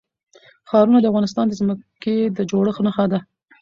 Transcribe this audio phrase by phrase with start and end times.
[0.69, 3.19] ښارونه د افغانستان د ځمکې د جوړښت نښه ده.